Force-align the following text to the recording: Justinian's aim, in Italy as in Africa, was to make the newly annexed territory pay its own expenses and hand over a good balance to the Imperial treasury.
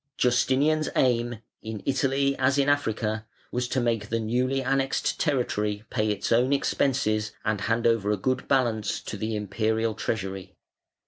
Justinian's 0.17 0.89
aim, 0.95 1.43
in 1.61 1.83
Italy 1.85 2.35
as 2.39 2.57
in 2.57 2.67
Africa, 2.69 3.27
was 3.51 3.67
to 3.67 3.79
make 3.79 4.09
the 4.09 4.19
newly 4.19 4.63
annexed 4.63 5.19
territory 5.19 5.83
pay 5.91 6.09
its 6.09 6.31
own 6.31 6.51
expenses 6.51 7.33
and 7.45 7.61
hand 7.61 7.85
over 7.85 8.09
a 8.09 8.17
good 8.17 8.47
balance 8.47 8.99
to 9.01 9.15
the 9.15 9.35
Imperial 9.35 9.93
treasury. 9.93 10.55